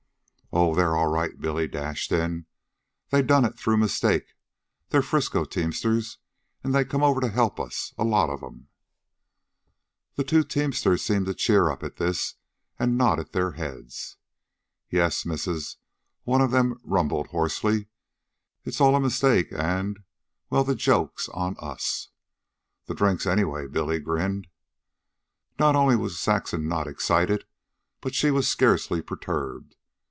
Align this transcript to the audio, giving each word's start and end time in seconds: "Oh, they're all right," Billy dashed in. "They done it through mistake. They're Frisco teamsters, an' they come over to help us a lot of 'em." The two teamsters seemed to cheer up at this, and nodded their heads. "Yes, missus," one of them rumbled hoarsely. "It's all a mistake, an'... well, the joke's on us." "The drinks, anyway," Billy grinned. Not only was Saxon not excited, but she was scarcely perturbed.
"Oh, 0.53 0.75
they're 0.75 0.97
all 0.97 1.07
right," 1.07 1.39
Billy 1.39 1.65
dashed 1.65 2.11
in. 2.11 2.45
"They 3.09 3.21
done 3.21 3.45
it 3.45 3.57
through 3.57 3.77
mistake. 3.77 4.35
They're 4.89 5.01
Frisco 5.01 5.45
teamsters, 5.45 6.17
an' 6.61 6.73
they 6.73 6.83
come 6.83 7.01
over 7.01 7.21
to 7.21 7.29
help 7.29 7.57
us 7.57 7.93
a 7.97 8.03
lot 8.03 8.29
of 8.29 8.43
'em." 8.43 8.67
The 10.15 10.25
two 10.25 10.43
teamsters 10.43 11.01
seemed 11.03 11.27
to 11.27 11.33
cheer 11.33 11.69
up 11.71 11.83
at 11.83 11.95
this, 11.95 12.33
and 12.77 12.97
nodded 12.97 13.31
their 13.31 13.53
heads. 13.53 14.17
"Yes, 14.89 15.25
missus," 15.25 15.77
one 16.25 16.41
of 16.41 16.51
them 16.51 16.81
rumbled 16.83 17.27
hoarsely. 17.27 17.87
"It's 18.65 18.81
all 18.81 18.93
a 18.93 18.99
mistake, 18.99 19.53
an'... 19.53 20.03
well, 20.49 20.65
the 20.65 20.75
joke's 20.75 21.29
on 21.29 21.55
us." 21.59 22.09
"The 22.87 22.93
drinks, 22.93 23.25
anyway," 23.25 23.67
Billy 23.67 23.99
grinned. 23.99 24.47
Not 25.57 25.77
only 25.77 25.95
was 25.95 26.19
Saxon 26.19 26.67
not 26.67 26.87
excited, 26.87 27.45
but 28.01 28.13
she 28.13 28.31
was 28.31 28.49
scarcely 28.49 29.01
perturbed. 29.01 29.75